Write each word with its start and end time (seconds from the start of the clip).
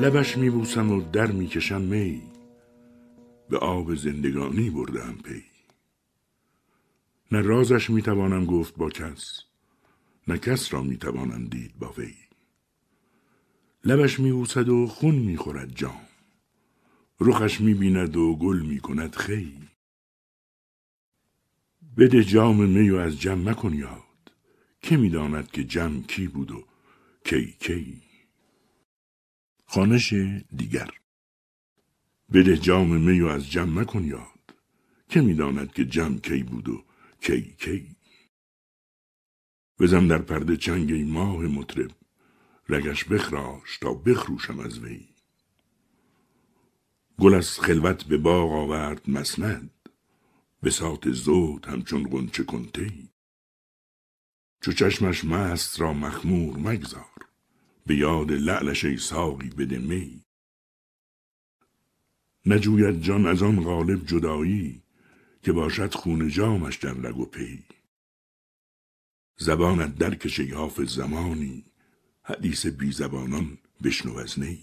لبش 0.00 0.38
میبوسم 0.38 0.90
و 0.90 1.00
در 1.12 1.26
می‌کشم 1.26 1.80
می. 1.80 2.22
به 3.50 3.58
آب 3.58 3.94
زندگانی 3.94 4.70
بردم 4.70 5.14
پی. 5.24 5.42
نه 7.32 7.40
رازش 7.40 7.90
می‌توانم 7.90 8.44
گفت 8.44 8.76
با 8.76 8.90
کس 8.90 9.40
نه 10.28 10.38
کس 10.38 10.74
را 10.74 10.82
می‌توانم 10.82 11.46
دید 11.46 11.78
با 11.78 11.94
وی. 11.98 12.14
لبش 13.84 14.20
میبوسد 14.20 14.68
و 14.68 14.86
خون 14.86 15.14
می‌خورد 15.14 15.74
جام. 15.74 16.00
رخش 17.20 17.60
می‌بیند 17.60 18.16
و 18.16 18.36
گل 18.36 18.60
می‌کند 18.60 19.14
خی. 19.14 19.52
بده 21.96 22.24
جام 22.24 22.64
می 22.68 22.90
و 22.90 22.96
از 22.96 23.20
جم 23.20 23.48
مکن 23.48 23.74
یاد 23.74 24.32
که 24.82 24.96
می‌داند 24.96 25.50
که 25.50 25.64
جم 25.64 26.02
کی 26.02 26.26
بود 26.28 26.50
و 26.50 26.64
کی 27.24 27.54
کی. 27.60 28.09
خانش 29.72 30.12
دیگر. 30.56 30.90
بده 32.32 32.56
جام 32.56 32.96
می 32.96 33.20
و 33.20 33.26
از 33.26 33.50
جم 33.50 33.78
مکن 33.78 34.04
یاد. 34.04 34.54
که 35.08 35.20
می‌داند 35.20 35.72
که 35.72 35.84
جم 35.84 36.18
کی 36.18 36.42
بود 36.42 36.68
و 36.68 36.84
کی 37.20 37.54
کی؟ 37.58 37.96
بزن 39.78 40.06
در 40.06 40.18
پرده 40.18 40.56
چنگ 40.56 40.92
ماه 40.92 41.38
مطرب. 41.38 41.90
رگش 42.68 43.04
بخراش 43.04 43.78
تا 43.78 43.94
بخروشم 43.94 44.58
از 44.58 44.78
وی. 44.78 45.08
گل 47.18 47.34
از 47.34 47.60
خلوت 47.60 48.04
به 48.04 48.18
باغ 48.18 48.52
آورد 48.52 49.10
مسند. 49.10 49.88
به 50.62 50.70
سات 50.70 51.10
زود 51.10 51.66
همچون 51.66 52.08
غنچه 52.08 52.44
کنتی. 52.44 53.10
چو 54.60 54.72
چشمش 54.72 55.24
مست 55.24 55.80
را 55.80 55.92
مخمور 55.92 56.58
مگذار. 56.58 57.19
به 57.86 57.96
یاد 57.96 58.32
لعلش 58.32 58.84
ای 58.84 58.96
ساقی 58.96 59.48
بده 59.48 59.78
می. 59.78 60.24
نجوید 62.46 63.02
جان 63.02 63.26
از 63.26 63.42
آن 63.42 63.64
غالب 63.64 64.06
جدایی 64.06 64.82
که 65.42 65.52
باشد 65.52 65.94
خون 65.94 66.28
جامش 66.28 66.76
در 66.76 66.92
رگ 66.92 67.18
و 67.18 67.26
پی. 67.26 67.64
زبانت 69.38 69.94
درکش 69.94 70.40
ای 70.40 70.50
حافظ 70.50 70.94
زمانی 70.94 71.64
حدیث 72.22 72.66
بی 72.66 72.92
زبانان 72.92 73.58
بشنو 73.84 74.16
از 74.16 74.38
نی. 74.38 74.62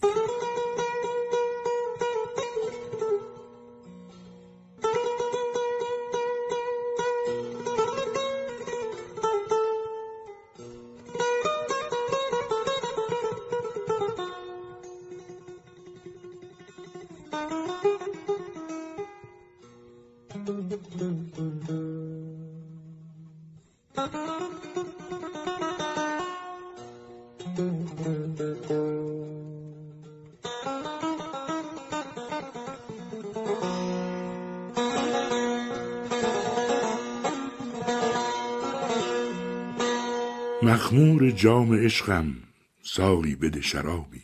مخمور 40.68 41.32
جام 41.32 41.74
عشقم 41.74 42.36
ساقی 42.84 43.36
بده 43.36 43.62
شرابی. 43.62 44.24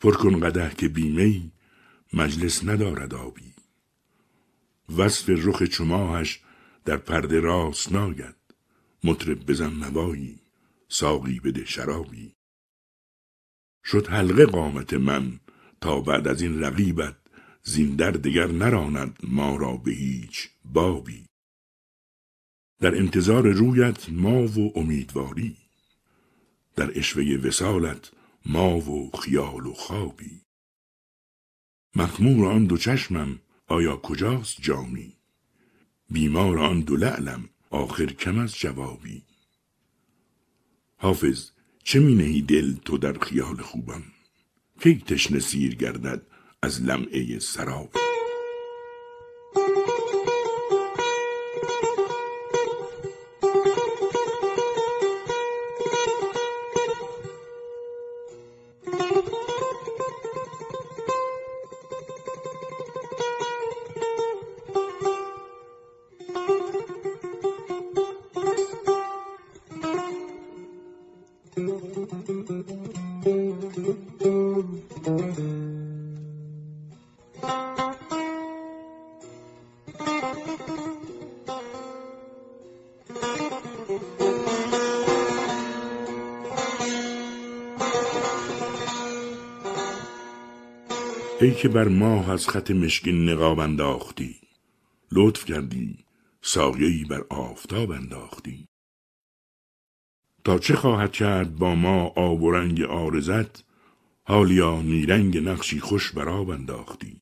پر 0.00 0.14
کن 0.14 0.40
قدح 0.40 0.74
که 0.74 0.88
بیمی 0.88 1.52
مجلس 2.12 2.64
ندارد 2.64 3.14
آبی. 3.14 3.54
وصف 4.98 5.28
رخ 5.28 5.62
چماهش 5.62 6.40
در 6.84 6.96
پرده 6.96 7.40
راست 7.40 7.92
ناید. 7.92 8.34
مطرب 9.04 9.46
بزن 9.46 9.72
نوایی 9.72 10.40
ساقی 10.88 11.40
بده 11.40 11.64
شرابی. 11.64 12.34
شد 13.84 14.06
حلقه 14.06 14.46
قامت 14.46 14.94
من 14.94 15.40
تا 15.80 16.00
بعد 16.00 16.28
از 16.28 16.42
این 16.42 16.60
رقیبت 16.60 17.16
زین 17.62 17.96
در 17.96 18.10
دگر 18.10 18.46
نراند 18.46 19.18
ما 19.22 19.56
را 19.56 19.76
به 19.76 19.90
هیچ 19.90 20.48
بابی. 20.64 21.26
در 22.84 22.98
انتظار 22.98 23.48
رویت 23.48 24.10
ما 24.10 24.46
و 24.46 24.78
امیدواری. 24.78 25.56
در 26.76 26.98
اشوه 26.98 27.40
وسالت 27.44 28.10
ما 28.46 28.76
و 28.76 29.10
خیال 29.10 29.66
و 29.66 29.72
خوابی. 29.72 30.40
مخمور 31.96 32.46
آن 32.46 32.64
دو 32.64 32.76
چشمم 32.76 33.38
آیا 33.66 33.96
کجاست 33.96 34.56
جامی؟ 34.60 35.16
بیمار 36.10 36.58
آن 36.58 36.80
دو 36.80 36.96
لعلم 36.96 37.48
آخر 37.70 38.06
کم 38.06 38.38
از 38.38 38.54
جوابی. 38.58 39.22
حافظ 40.96 41.50
چه 41.84 42.00
می 42.00 42.14
نهی 42.14 42.42
دل 42.42 42.74
تو 42.84 42.98
در 42.98 43.18
خیال 43.18 43.56
خوبم؟ 43.56 44.02
کی 44.80 44.94
تشنه 44.98 45.38
سیر 45.38 45.74
گردد 45.74 46.22
از 46.62 46.82
لمعه 46.82 47.38
سراب 47.38 47.90
ای 91.44 91.54
که 91.54 91.68
بر 91.68 91.88
ماه 91.88 92.30
از 92.30 92.48
خط 92.48 92.70
مشکین 92.70 93.28
نقاب 93.28 93.58
انداختی 93.58 94.40
لطف 95.12 95.44
کردی 95.44 96.04
سایهای 96.42 97.04
بر 97.04 97.24
آفتاب 97.30 97.90
انداختی. 97.90 98.68
تا 100.44 100.58
چه 100.58 100.76
خواهد 100.76 101.12
کرد 101.12 101.56
با 101.56 101.74
ما 101.74 102.06
آب 102.06 102.42
و 102.42 102.50
رنگ 102.50 102.82
آرزت 102.82 103.64
حالیا 104.22 104.82
نیرنگ 104.82 105.38
نقشی 105.38 105.80
خوش 105.80 106.12
بر 106.12 106.28
آب 106.28 106.50
انداختی. 106.50 107.20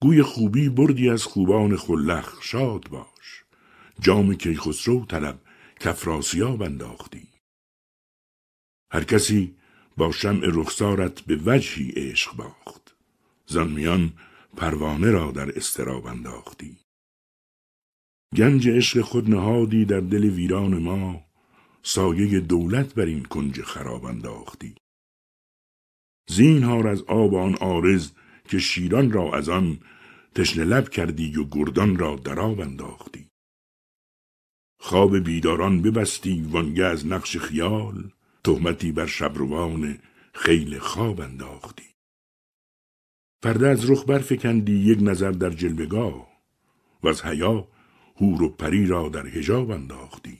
گوی 0.00 0.22
خوبی 0.22 0.68
بردی 0.68 1.10
از 1.10 1.24
خوبان 1.24 1.76
خلخ 1.76 2.42
شاد 2.42 2.88
باش. 2.88 3.44
جام 4.00 4.34
کیخسرو 4.34 5.06
طلب 5.06 5.40
کفراسیاب 5.80 6.62
انداختی. 6.62 7.28
هر 8.92 9.04
کسی 9.04 9.55
با 9.96 10.12
شمع 10.12 10.46
رخسارت 10.52 11.20
به 11.20 11.40
وجهی 11.44 11.90
عشق 11.90 12.36
باخت. 12.36 12.96
زن 13.46 13.68
میان 13.68 14.12
پروانه 14.56 15.10
را 15.10 15.30
در 15.30 15.58
استراب 15.58 16.06
انداختی. 16.06 16.76
گنج 18.36 18.68
عشق 18.68 19.00
خود 19.00 19.30
نهادی 19.30 19.84
در 19.84 20.00
دل 20.00 20.24
ویران 20.24 20.78
ما 20.78 21.24
سایه 21.82 22.40
دولت 22.40 22.94
بر 22.94 23.04
این 23.04 23.22
کنج 23.22 23.62
خراب 23.62 24.04
انداختی. 24.04 24.74
زینهار 26.28 26.88
از 26.88 27.02
آب 27.02 27.34
آن 27.34 27.54
آرز 27.54 28.10
که 28.48 28.58
شیران 28.58 29.12
را 29.12 29.36
از 29.36 29.48
آن 29.48 29.80
تشنه 30.34 30.64
لب 30.64 30.88
کردی 30.88 31.36
و 31.36 31.44
گردان 31.44 31.98
را 31.98 32.16
دراب 32.16 32.60
انداختی. 32.60 33.28
خواب 34.80 35.18
بیداران 35.18 35.82
ببستی 35.82 36.42
وانگه 36.42 36.84
از 36.84 37.06
نقش 37.06 37.36
خیال 37.36 38.10
تهمتی 38.46 38.92
بر 38.92 39.06
شبروان 39.06 39.98
خیل 40.32 40.78
خواب 40.78 41.20
انداختی. 41.20 41.84
پرده 43.42 43.68
از 43.68 43.90
رخ 43.90 44.04
برفکندی 44.08 44.72
یک 44.72 44.98
نظر 45.02 45.30
در 45.30 45.50
جلوگاه 45.50 46.28
و 47.02 47.08
از 47.08 47.24
حیا 47.24 47.68
هور 48.16 48.42
و 48.42 48.48
پری 48.48 48.86
را 48.86 49.08
در 49.08 49.26
هجاب 49.26 49.70
انداختی. 49.70 50.38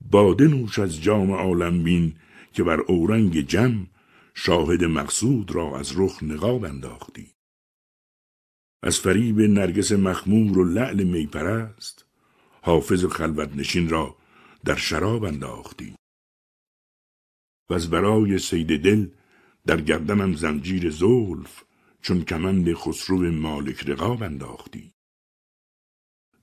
باده 0.00 0.48
نوش 0.48 0.78
از 0.78 1.02
جام 1.02 1.32
عالم 1.32 1.82
بین 1.82 2.16
که 2.52 2.62
بر 2.62 2.80
اورنگ 2.80 3.40
جم 3.40 3.86
شاهد 4.34 4.84
مقصود 4.84 5.54
را 5.54 5.78
از 5.78 5.92
رخ 5.96 6.22
نقاب 6.22 6.64
انداختی. 6.64 7.34
از 8.82 8.98
فریب 8.98 9.40
نرگس 9.40 9.92
مخمور 9.92 10.58
و 10.58 10.64
لعل 10.64 11.02
میپرست 11.02 12.04
حافظ 12.62 13.04
خلوت 13.04 13.56
نشین 13.56 13.88
را 13.88 14.16
در 14.64 14.76
شراب 14.76 15.24
انداختی. 15.24 15.99
و 17.70 17.74
از 17.74 17.90
برای 17.90 18.38
سید 18.38 18.82
دل 18.82 19.08
در 19.66 19.80
گردنم 19.80 20.34
زنجیر 20.34 20.90
زلف 20.90 21.62
چون 22.02 22.24
کمند 22.24 22.74
خسرو 22.74 23.32
مالک 23.32 23.88
رقاب 23.88 24.22
انداختی. 24.22 24.92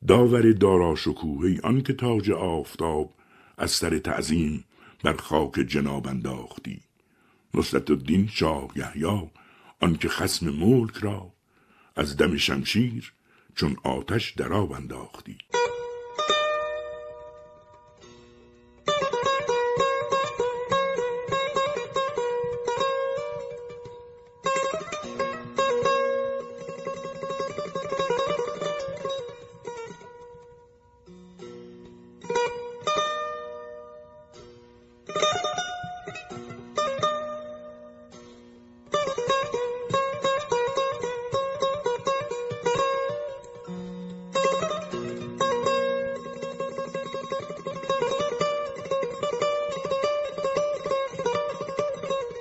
داور 0.08 0.52
دارا 0.52 0.96
شکوهی 0.96 1.60
آن 1.64 1.82
که 1.82 1.94
تاج 1.94 2.32
آفتاب 2.32 3.14
از 3.58 3.72
سر 3.72 4.00
تعظیم 4.00 4.64
بر 5.04 5.14
خاک 5.14 5.54
جناب 5.54 6.08
انداختی. 6.08 6.82
نصرت 7.54 7.92
الدین 7.92 8.28
شاه 8.28 8.68
یحیی 8.76 9.30
آنکه 9.82 10.10
خسم 10.10 10.50
ملک 10.50 10.98
را 10.98 11.34
از 11.96 12.18
دم 12.18 12.38
شمشیر 12.38 13.14
چون 13.56 13.78
آتش 13.84 14.32
دراب 14.32 14.72
انداختی. 14.72 15.38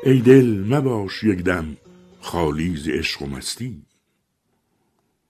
ای 0.06 0.20
دل 0.20 0.64
مباش 0.74 1.24
یک 1.24 1.38
دم 1.38 1.76
خالی 2.20 2.76
ز 2.76 2.88
عشق 2.88 3.22
و 3.22 3.26
مستی. 3.26 3.82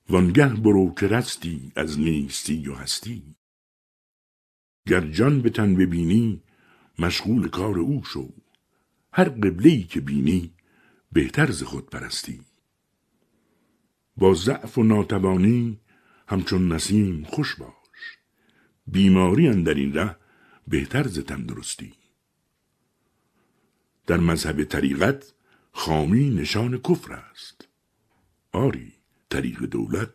وانگه 0.08 0.48
برو 0.48 0.94
که 0.94 1.06
رستی 1.06 1.72
از 1.76 1.98
نیستی 1.98 2.68
و 2.68 2.74
هستی. 2.74 3.22
گر 4.86 5.00
جان 5.00 5.42
به 5.42 5.50
تن 5.50 5.74
ببینی 5.74 6.42
مشغول 6.98 7.48
کار 7.48 7.78
او 7.78 8.04
شو. 8.04 8.28
هر 9.12 9.28
قبله 9.28 9.82
که 9.82 10.00
بینی 10.00 10.54
بهتر 11.12 11.50
ز 11.50 11.62
خود 11.62 11.90
پرستی. 11.90 12.40
با 14.16 14.34
ضعف 14.34 14.78
و 14.78 14.82
ناتوانی 14.82 15.80
همچون 16.28 16.72
نسیم 16.72 17.24
خوش 17.24 17.54
باش. 17.54 18.18
بیماری 18.86 19.48
اندر 19.48 19.74
این 19.74 19.94
ره 19.94 20.16
بهتر 20.68 21.06
ز 21.06 21.18
تندرستی. 21.18 21.92
در 24.06 24.16
مذهب 24.16 24.64
طریقت 24.64 25.32
خامی 25.72 26.30
نشان 26.30 26.78
کفر 26.78 27.12
است. 27.12 27.68
آری 28.52 28.92
طریق 29.30 29.58
دولت 29.58 30.10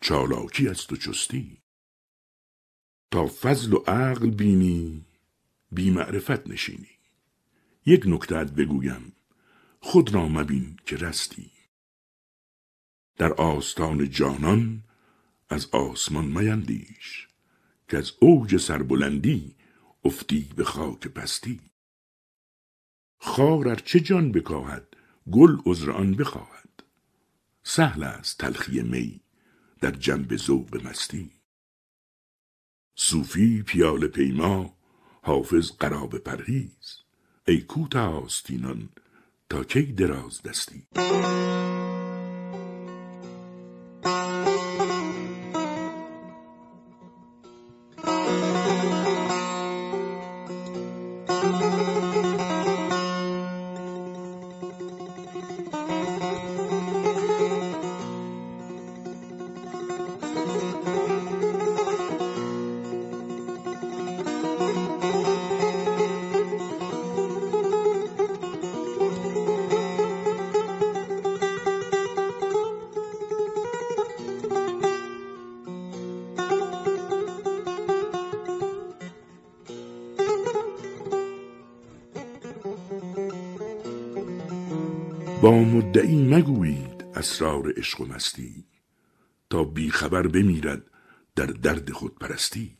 چالاکی 0.00 0.68
است 0.68 0.92
و 0.92 0.96
چستی. 0.96 1.58
تا 3.10 3.26
فضل 3.26 3.72
و 3.72 3.76
عقل 3.76 4.30
بینی 4.30 5.04
بی 5.72 5.90
معرفت 5.90 6.48
نشینی. 6.48 6.98
یک 7.86 8.02
نکتت 8.06 8.52
بگویم 8.52 9.12
خود 9.80 10.14
را 10.14 10.28
مبین 10.28 10.76
که 10.86 10.96
رستی. 10.96 11.50
در 13.16 13.32
آستان 13.32 14.10
جانان 14.10 14.84
از 15.48 15.66
آسمان 15.66 16.24
میندیش 16.24 17.28
که 17.88 17.98
از 17.98 18.12
اوج 18.20 18.56
سربلندی 18.56 19.54
افتی 20.04 20.48
به 20.56 20.64
خاک 20.64 21.08
پستی. 21.08 21.60
خار 23.26 23.68
ار 23.68 23.76
چه 23.76 24.00
جان 24.00 24.32
بکاهد؟ 24.32 24.96
گل 25.32 25.56
عذر 25.66 25.90
آن 25.90 26.14
بخواهد. 26.14 26.82
سهل 27.62 28.02
است 28.02 28.38
تلخی 28.38 28.82
می 28.82 29.20
در 29.80 29.90
جنب 29.90 30.36
ذوق 30.36 30.86
مستی. 30.86 31.30
صوفی 32.94 33.62
پیال 33.62 34.06
پیما 34.06 34.76
حافظ 35.22 35.70
قراب 35.70 36.18
پرهیز. 36.18 36.98
ای 37.48 37.60
کوته 37.60 37.98
آستینان 37.98 38.88
تا 39.48 39.64
کی 39.64 39.92
دراز 39.92 40.42
دستی؟ 40.42 40.86
با 85.44 85.50
مدعی 85.50 86.22
مگویید 86.22 87.04
اسرار 87.14 87.72
عشق 87.76 88.00
و 88.00 88.04
مستی 88.04 88.64
تا 89.50 89.64
بیخبر 89.64 90.26
بمیرد 90.26 90.82
در 91.36 91.46
درد 91.46 91.90
خود 91.90 92.18
پرستی 92.18 92.76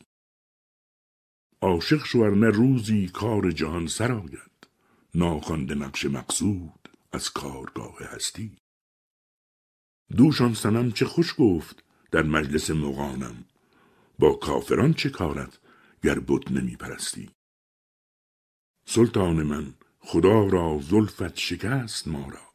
عاشق 1.75 2.05
شو 2.05 2.29
نه 2.35 2.49
روزی 2.49 3.07
کار 3.07 3.51
جهان 3.51 3.87
سرآید 3.87 4.67
ناخوانده 5.15 5.75
نقش 5.75 6.05
مقصود 6.05 6.89
از 7.11 7.29
کارگاه 7.29 7.97
هستی. 7.99 8.57
دوشان 10.17 10.53
سنم 10.53 10.91
چه 10.91 11.05
خوش 11.05 11.35
گفت 11.37 11.83
در 12.11 12.23
مجلس 12.23 12.71
مغانم. 12.71 13.45
با 14.19 14.33
کافران 14.33 14.93
چه 14.93 15.09
کارت 15.09 15.57
گر 16.03 16.19
بت 16.19 16.51
نمی 16.51 16.75
پرستی. 16.75 17.29
سلطان 18.87 19.43
من 19.43 19.73
خدا 19.99 20.47
را 20.47 20.79
زلفت 20.81 21.37
شکست 21.37 22.07
ما 22.07 22.29
را. 22.29 22.49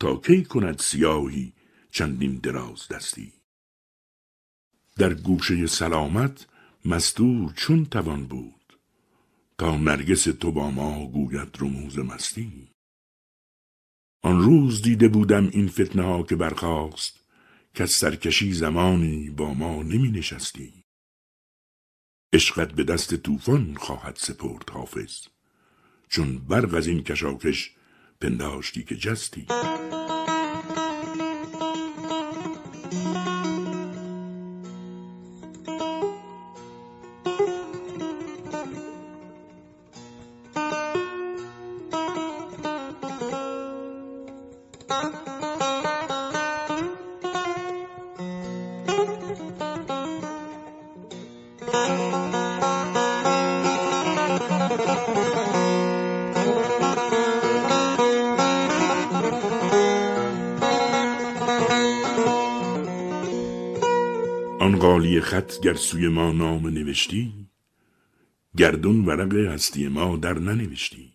تا 0.00 0.16
کی 0.16 0.44
کند 0.44 0.78
سیاهی 0.78 1.52
چندین 1.90 2.36
دراز 2.36 2.88
دستی. 2.88 3.32
در 4.96 5.14
گوشه 5.14 5.66
سلامت 5.66 6.46
مستور 6.84 7.52
چون 7.56 7.84
توان 7.84 8.26
بود 8.26 8.78
تا 9.58 9.76
نرگس 9.76 10.24
تو 10.24 10.52
با 10.52 10.70
ما 10.70 11.06
گوید 11.06 11.56
رموز 11.60 11.98
مستی. 11.98 12.68
آن 14.22 14.42
روز 14.42 14.82
دیده 14.82 15.08
بودم 15.08 15.48
این 15.48 15.68
فتنه 15.68 16.02
ها 16.02 16.22
که 16.22 16.36
برخاست 16.36 17.20
که 17.74 17.82
از 17.82 17.90
سرکشی 17.90 18.52
زمانی 18.52 19.30
با 19.30 19.54
ما 19.54 19.82
نمی 19.82 20.10
نشستی. 20.10 20.84
عشقت 22.32 22.72
به 22.72 22.84
دست 22.84 23.14
طوفان 23.14 23.74
خواهد 23.74 24.16
سپرد 24.16 24.70
حافظ 24.70 25.26
چون 26.08 26.38
برق 26.38 26.74
از 26.74 26.86
این 26.86 27.02
کشاکش 27.02 27.70
پنداشتی 28.20 28.84
که 28.84 28.96
جستی. 28.96 29.46
مقالی 64.92 65.20
خط 65.20 65.60
گر 65.60 65.74
سوی 65.74 66.08
ما 66.08 66.32
نام 66.32 66.68
نوشتی 66.68 67.48
گردون 68.56 69.04
ورق 69.04 69.34
هستی 69.34 69.88
ما 69.88 70.16
در 70.16 70.38
ننوشتی. 70.38 71.12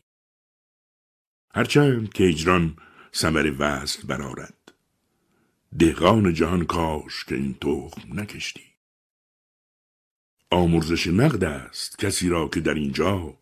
هرچند 1.54 2.14
که 2.14 2.28
اجران 2.28 2.78
سمر 3.12 3.56
وصل 3.60 4.08
برارد 4.08 4.74
دهقان 5.80 6.34
جهان 6.34 6.66
کاش 6.66 7.26
که 7.26 7.36
این 7.36 7.54
تخم 7.54 8.20
نکشتی. 8.20 8.64
آمرزش 10.52 11.08
نقد 11.08 11.44
است 11.44 12.00
کسی 12.00 12.30
را 12.30 12.48
که 12.48 12.60
در 12.60 12.74
اینجا 12.74 13.38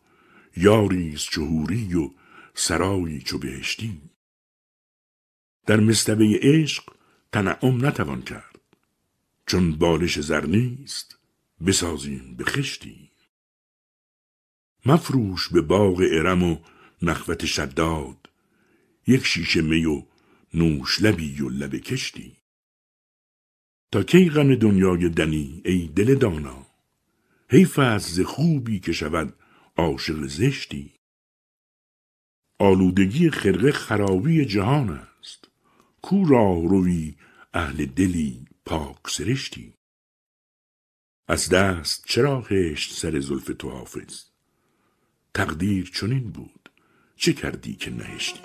یاری 0.58 1.14
است 1.14 1.30
چهوری 1.32 1.94
و 1.94 2.12
سرایی 2.54 3.22
چو 3.22 3.38
بهشتی. 3.38 4.02
در 5.66 5.80
مستبه 5.80 6.40
عشق 6.42 6.84
تنعم 7.32 7.86
نتوان 7.86 8.22
کرد. 8.22 8.55
چون 9.48 9.72
بالش 9.72 10.20
زر 10.20 10.46
نیست 10.46 11.20
بسازیم 11.66 12.36
به 12.38 12.44
خشتی. 12.44 13.12
مفروش 14.86 15.50
به 15.50 15.62
باغ 15.62 16.04
ارم 16.12 16.44
و 16.44 16.58
نخوت 17.02 17.46
شداد 17.46 18.30
یک 19.08 19.26
شیشه 19.26 19.62
می 19.62 19.86
و 19.86 20.04
نوش 20.54 21.02
لبی 21.02 21.42
و 21.42 21.50
لب 21.50 21.76
کشتی. 21.76 22.38
تا 23.92 24.04
کی 24.04 24.30
غم 24.30 24.56
دنیای 24.56 25.10
دنی 25.10 25.62
ای 25.66 25.88
دل 25.88 26.16
دانا؟ 26.16 26.68
حیف 27.50 27.80
است 27.80 28.10
ز 28.10 28.20
خوبی 28.22 28.80
که 28.80 28.92
شود 28.92 29.34
عاشق 29.78 30.26
زشتی. 30.26 30.94
آلودگی 32.60 33.30
خرقه 33.30 33.72
خرابی 33.72 34.46
جهان 34.46 34.90
است 34.90 35.50
کو 36.02 36.26
راه 36.26 36.68
روی 36.68 37.16
اهل 37.54 37.86
دلی؟ 37.86 38.46
پاک 38.68 39.08
سرشتی 39.08 39.74
از 41.28 41.50
دست 41.50 42.04
چرا 42.08 42.42
هشت 42.42 42.94
سر 42.94 43.20
زلف 43.20 43.52
تو 43.60 43.70
حافظ؟ 43.70 44.24
تقدیر 45.34 45.92
چنین 45.94 46.32
بود. 46.32 46.70
چه 47.16 47.34
کردی 47.34 47.76
که 47.76 47.92
نهشتی؟ 47.92 48.40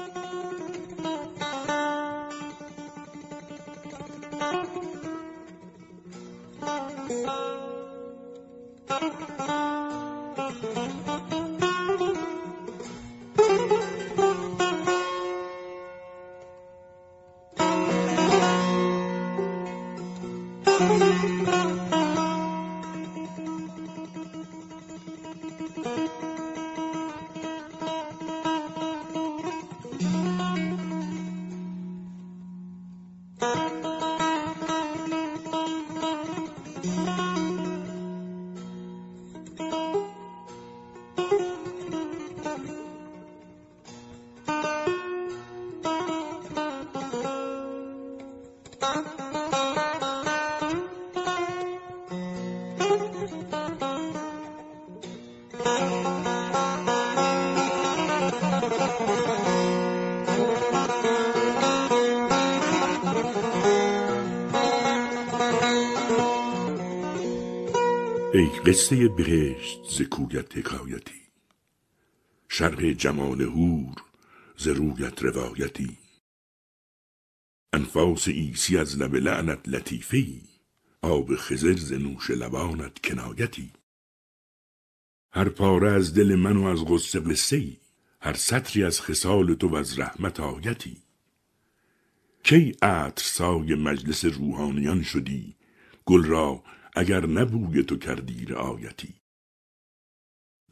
قصه 68.67 69.09
بهشت 69.09 69.81
ز 69.91 70.03
کویت 70.03 70.57
حکایتی. 70.57 71.21
شرح 72.49 72.93
جمال 72.93 73.43
هور 73.43 73.95
ز 74.57 74.69
رویت 74.69 75.23
روایتی. 75.23 75.99
انفاس 77.73 78.29
عیسی 78.29 78.79
از 78.79 78.99
لب 78.99 79.15
لعنت 79.15 79.69
لطیفی 79.69 80.43
آب 81.03 81.37
خضر 81.37 81.77
ز 81.77 81.93
نوش 81.93 82.31
لبانت 82.31 82.99
کنایتی. 83.05 83.71
هر 85.33 85.49
پاره 85.49 85.93
از 85.93 86.15
دل 86.15 86.35
من 86.35 86.57
و 86.57 86.65
از 86.65 86.85
غصه 86.85 87.21
قصه 87.21 87.77
هر 88.21 88.35
سطری 88.35 88.85
از 88.85 89.01
خصال 89.01 89.55
تو 89.55 89.69
و 89.69 89.75
از 89.75 89.99
رحمت 89.99 90.41
آیتی. 90.41 90.97
کی 92.43 92.77
عطر 92.83 93.25
سای 93.25 93.75
مجلس 93.75 94.25
روحانیان 94.25 95.03
شدی 95.03 95.57
گل 96.07 96.25
را 96.25 96.63
اگر 96.97 97.27
نبوی 97.27 97.83
تو 97.83 97.97
کردی 97.97 98.45
رعایتی. 98.45 99.15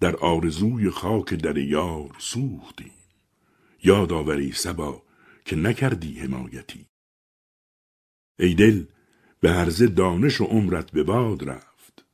در 0.00 0.16
آرزوی 0.16 0.90
خاک 0.90 1.34
در 1.34 1.58
یار 1.58 2.16
سوختیم 2.18 2.92
یاد 3.84 4.12
آوری 4.12 4.52
سبا 4.52 5.02
که 5.44 5.56
نکردی 5.56 6.18
حمایتی. 6.18 6.86
ای 8.38 8.54
دل 8.54 8.84
به 9.40 9.50
هرزه 9.50 9.86
دانش 9.86 10.40
و 10.40 10.44
عمرت 10.44 10.90
به 10.90 11.02
باد 11.02 11.48
رفت. 11.48 12.04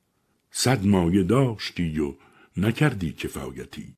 صد 0.50 0.86
مایه 0.86 1.22
داشتی 1.22 1.98
و 1.98 2.14
نکردی 2.56 3.12
کفایتی. 3.12 3.96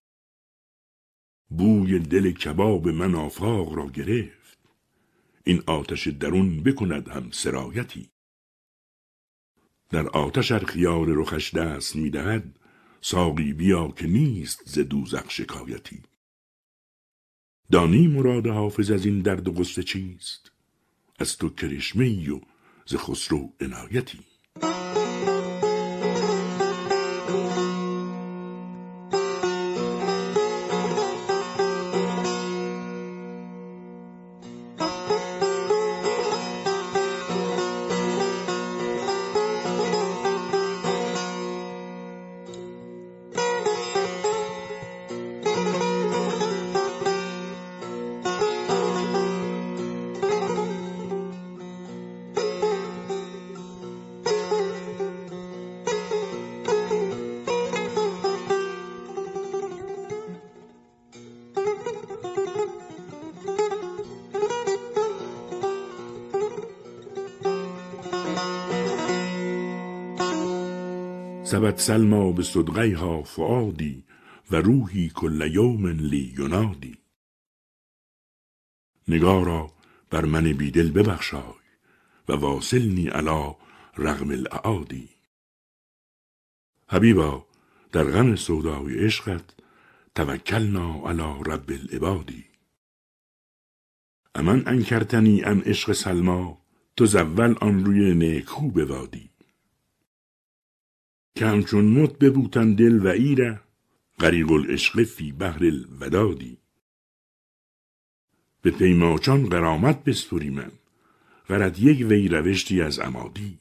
بوی 1.49 1.99
دل 1.99 2.33
کباب 2.33 2.89
من 2.89 3.15
را 3.75 3.91
گرفت. 3.95 4.59
این 5.45 5.63
آتش 5.67 6.09
درون 6.09 6.63
بکند 6.63 7.09
هم 7.09 7.31
سرایتی. 7.31 8.11
در 9.91 10.09
آتش 10.09 10.53
ار 10.53 10.65
خیال 10.65 11.09
رخش 11.09 11.55
دست 11.55 11.97
می‌دهد 11.97 12.59
ساقی 13.01 13.53
بیا 13.53 13.89
که 13.89 14.07
نیست 14.07 14.63
ز 14.67 14.79
دوزخ 14.79 15.31
شکایتی. 15.31 16.03
دانی 17.71 18.07
مراد 18.07 18.47
حافظ 18.47 18.91
از 18.91 19.07
این 19.07 19.21
درد 19.21 19.49
و 19.49 19.53
غصه 19.53 19.83
چیست؟ 19.83 20.53
از 21.19 21.37
تو 21.37 21.49
کرشمه 21.51 22.31
و 22.31 22.41
ز 22.87 22.95
خسرو 22.97 23.53
عنایتی. 23.61 24.19
سبت 71.47 71.81
سلما 71.81 72.33
به 72.33 72.43
صدغیها 72.43 73.23
فؤادی 73.23 74.05
و 74.51 74.57
روحی 74.57 75.09
کل 75.09 75.51
یوم 75.55 75.87
لی 75.87 76.35
ینادی 76.39 76.99
نگارا 79.09 79.71
بر 80.11 80.25
من 80.25 80.53
بیدل 80.53 80.91
ببخشای 80.91 81.67
و 82.29 82.33
واصلنی 82.33 83.09
علا 83.09 83.57
رغم 83.99 84.31
الاعادی. 84.31 85.09
حبیبا 86.89 87.47
در 87.93 88.05
غم 88.05 88.37
سودای 88.37 89.05
عشقت 89.05 89.45
توکلنا 90.15 91.09
علی 91.09 91.43
رب 91.47 91.71
العبادی. 91.71 92.45
امن 94.35 94.63
انکرتنی 94.67 95.45
ان 95.45 95.61
عشق 95.61 95.93
سلما 95.93 96.59
تو 96.97 97.07
زول 97.07 97.55
آن 97.61 97.85
روی 97.85 98.15
نیکو 98.15 98.71
بوادی. 98.71 99.36
که 101.37 101.47
همچون 101.47 101.85
مت 101.85 102.19
ببوتن 102.19 102.75
دل 102.75 103.07
و 103.07 103.09
ایره 103.09 103.61
غریق 104.21 104.53
العشق 104.53 105.03
فی 105.03 105.33
بحر 105.33 105.65
الودادی. 105.65 106.59
به 108.63 108.71
پیماچان 108.71 109.49
قرامت 109.49 110.05
بسپری 110.05 110.51
من 110.51 110.73
غرد 111.49 111.79
یک 111.79 112.07
وی 112.07 112.29
روشتی 112.29 112.83
از 112.83 112.99
امادی. 112.99 113.59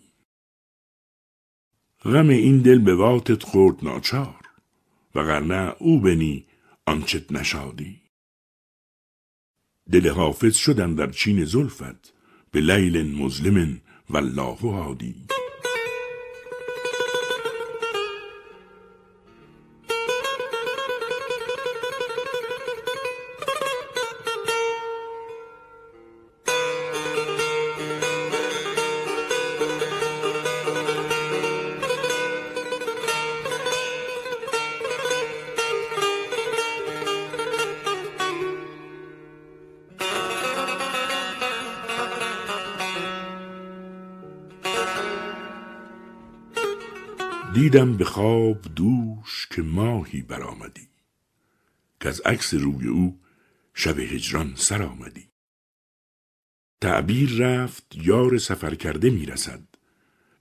غم 2.03 2.29
این 2.29 2.61
دل 2.61 2.79
به 2.79 2.95
واتت 2.95 3.43
خورد 3.43 3.83
ناچار 3.83 4.41
وگرنه 5.15 5.75
او 5.79 6.01
بنی 6.01 6.45
آنچت 6.85 7.31
نشادی. 7.31 8.01
دل 9.91 10.09
حافظ 10.09 10.55
شدن 10.55 10.95
در 10.95 11.11
چین 11.11 11.45
زلفت 11.45 12.13
به 12.51 12.61
لیل 12.61 13.15
مظلم 13.17 13.81
والله 14.09 14.55
هادی. 14.55 15.34
دیدم 47.75 47.97
به 47.97 48.05
خواب 48.05 48.61
دوش 48.75 49.47
که 49.47 49.61
ماهی 49.61 50.21
برآمدی 50.21 50.87
که 51.99 52.09
از 52.09 52.21
عکس 52.21 52.53
روی 52.53 52.87
او 52.87 53.19
شب 53.73 53.99
هجران 53.99 54.53
سر 54.55 54.83
آمدی. 54.83 55.29
تعبیر 56.81 57.29
رفت 57.37 57.85
یار 57.95 58.37
سفر 58.37 58.75
کرده 58.75 59.09
می‌رسد 59.09 59.63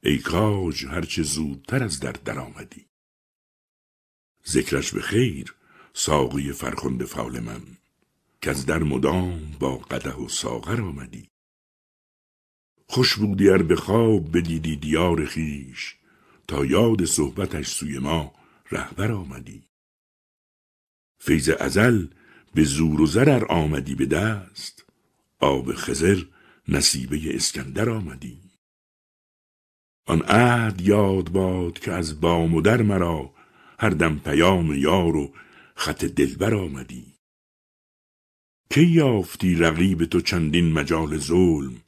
ای 0.03 0.19
کاج 0.19 0.87
هرچه 0.87 1.23
زودتر 1.23 1.85
از 1.85 2.01
در 2.01 2.13
در 2.13 2.39
آمدی 2.39 2.87
ذکرش 4.49 4.93
به 4.93 5.01
خیر 5.01 5.55
ساقی 5.93 6.53
فرخنده 6.53 7.05
فال 7.05 7.41
من 7.41 7.63
که 8.43 8.51
از 8.51 8.67
در 8.67 8.83
مدام 8.83 9.57
با 9.61 9.77
قده 9.77 10.15
و 10.15 10.29
ساغر 10.29 10.81
آمدی. 10.81 11.31
خوش 12.87 13.17
بودی 13.17 13.49
ار 13.49 13.63
به 13.63 13.77
خواب 13.77 14.37
بدیدی 14.37 14.77
دیار 14.77 15.25
خیش 15.25 15.97
تا 16.49 16.65
یاد 16.65 17.05
صحبتش 17.05 17.69
سوی 17.69 17.99
ما 17.99 18.35
رهبر 18.71 19.13
آمدی. 19.13 19.63
فیض 21.19 21.51
ازل 21.61 22.07
به 22.55 22.65
زور 22.65 23.01
و 23.01 23.07
زرر 23.07 23.45
آمدی 23.45 23.95
به 23.95 24.07
دست 24.07 24.85
آب 25.39 25.73
خزر 25.75 26.23
نصیبه 26.69 27.37
اسکندر 27.37 27.91
آمدی. 27.91 28.41
آن 30.07 30.23
عهد 30.23 30.81
یاد 30.81 31.29
باد 31.29 31.79
که 31.79 31.93
از 31.93 32.21
بام 32.21 32.55
و 32.55 32.61
در 32.61 32.83
مرا 32.83 33.35
هر 33.79 33.91
دم 33.91 34.19
پیام 34.19 34.75
یار 34.75 35.17
و 35.17 35.35
خط 35.75 36.05
دلبر 36.05 36.55
آمدی. 36.55 37.15
کی 38.71 38.87
یافتی 38.87 39.55
رقیب 39.55 40.05
تو 40.05 40.21
چندین 40.21 40.73
مجال 40.73 41.19
ظلم 41.19 41.83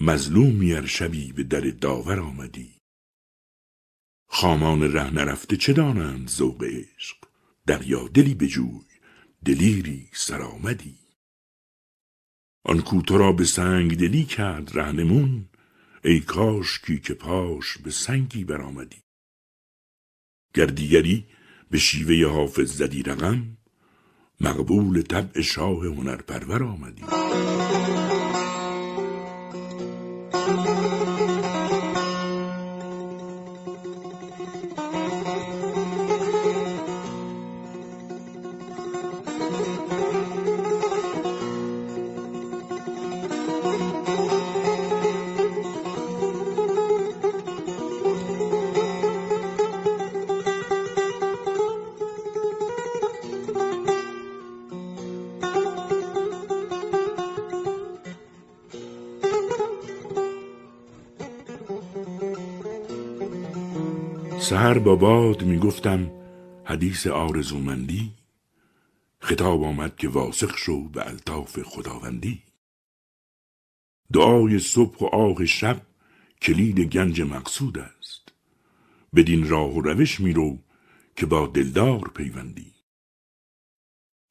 مظلومی 0.00 0.74
ار 0.74 0.86
شبی 0.86 1.32
به 1.32 1.42
در 1.42 1.60
داور 1.60 2.20
آمدی. 2.20 2.81
خامان 4.34 4.92
ره 4.92 5.10
نرفته 5.10 5.56
چه 5.56 5.72
دانند 5.72 6.28
ذوق 6.28 6.64
عشق؟ 6.64 7.16
دریا 7.66 8.08
دلی 8.08 8.34
بجوی 8.34 8.80
دلیری 9.44 10.08
سرآمدی. 10.12 10.98
آن 12.64 12.80
کو 12.80 13.02
تو 13.02 13.18
را 13.18 13.32
به 13.32 13.44
سنگ 13.44 13.96
دلی 13.96 14.24
کرد 14.24 14.78
رهنمون 14.78 15.48
ای 16.04 16.20
کاشکی 16.20 16.98
که 16.98 17.14
پاش 17.14 17.78
به 17.78 17.90
سنگی 17.90 18.44
برآمدی. 18.44 19.02
گر 20.54 20.66
دیگری 20.66 21.26
به 21.70 21.78
شیوه 21.78 22.32
حافظ 22.32 22.72
زدی 22.76 23.02
رقم 23.02 23.56
مقبول 24.40 25.02
طبع 25.02 25.40
شاه 25.40 25.86
هنرپرور 25.86 26.64
آمدی. 26.64 27.02
سهر 64.52 64.78
با 64.78 64.96
باد 64.96 65.42
می 65.42 65.58
گفتم 65.58 66.10
حدیث 66.64 67.06
آرزومندی. 67.06 68.12
خطاب 69.18 69.62
آمد 69.64 69.96
که 69.96 70.08
واسق 70.08 70.56
شو 70.56 70.88
به 70.88 71.06
الطاف 71.06 71.62
خداوندی. 71.62 72.42
دعای 74.12 74.58
صبح 74.58 74.98
و 74.98 75.04
آه 75.04 75.44
شب 75.44 75.82
کلید 76.42 76.80
گنج 76.80 77.20
مقصود 77.20 77.78
است. 77.78 78.32
بدین 79.14 79.48
راه 79.48 79.74
و 79.74 79.80
روش 79.80 80.20
میرو 80.20 80.58
که 81.16 81.26
با 81.26 81.46
دلدار 81.46 82.10
پیوندی. 82.14 82.72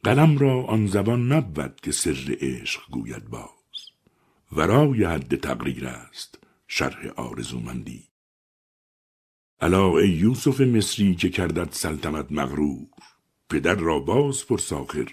قلم 0.04 0.38
را 0.38 0.64
آن 0.64 0.88
زبان 0.88 1.32
نبود 1.32 1.82
که 1.82 1.92
سر 1.92 2.38
عشق 2.42 2.82
گوید 2.92 3.30
باز. 3.30 3.92
ورای 4.52 5.04
حد 5.04 5.36
تقریر 5.36 5.88
است 5.88 6.40
شرح 6.68 7.08
آرزومندی. 7.08 8.11
الا 9.64 9.98
ای 9.98 10.10
یوسف 10.10 10.62
مصری 10.62 11.16
که 11.16 11.30
کردد 11.30 11.72
سلطنت 11.72 12.32
مغرور. 12.32 12.88
پدر 13.50 13.76
را 13.76 14.00
باز 14.00 14.48
پرس 14.48 14.74
آخر 14.74 15.08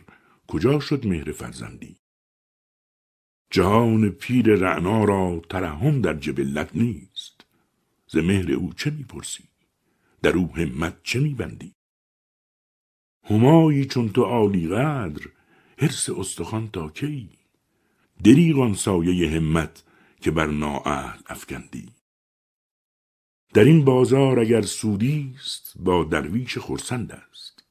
کجا 0.46 0.80
شد 0.80 1.06
مهر 1.06 1.32
فرزندی؟ 1.32 1.96
جهان 3.50 4.10
پیر 4.10 4.54
رعنا 4.54 5.04
را 5.04 5.42
ترحم 5.50 6.00
در 6.00 6.14
جبلت 6.14 6.70
نیست. 6.74 7.46
ز 8.06 8.16
مهر 8.16 8.52
او 8.52 8.72
چه 8.72 8.90
می‌پرسی؟ 8.90 9.48
در 10.22 10.36
او 10.36 10.56
همت 10.56 11.02
چه 11.02 11.20
میبندی؟ 11.20 11.74
همایی 13.24 13.84
چون 13.84 14.08
تو 14.08 14.22
عالی 14.22 14.68
قدر 14.68 15.26
حرس 15.78 16.10
استخوان 16.10 16.68
تا 16.70 16.88
کی؟ 16.88 17.30
دریغ 18.24 18.58
آن 18.58 18.74
سایه 18.74 19.30
همت 19.30 19.84
که 20.20 20.30
بر 20.30 20.46
نااهل 20.46 21.18
افکندی. 21.26 21.97
در 23.54 23.64
این 23.64 23.84
بازار 23.84 24.40
اگر 24.40 24.62
سودی 24.62 25.34
است 25.40 25.74
با 25.78 26.04
درویش 26.04 26.58
خرسند 26.58 27.12
است. 27.12 27.64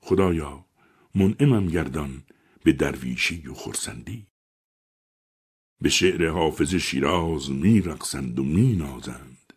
خدایا 0.00 0.64
منعمم 1.14 1.66
گردان 1.66 2.22
به 2.64 2.72
درویشی 2.72 3.48
و 3.48 3.54
خرسندی. 3.54 4.26
به 5.80 5.88
شعر 5.88 6.28
حافظ 6.28 6.74
شیراز 6.74 7.50
می 7.50 7.80
رقصند 7.80 8.38
و 8.38 8.44
می 8.44 8.76
نازند 8.76 9.52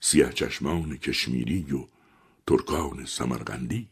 سیه 0.00 0.28
چشمان 0.34 0.96
کشمیری 0.96 1.72
و 1.72 1.86
ترکان 2.46 3.04
سمرقندی. 3.04 3.88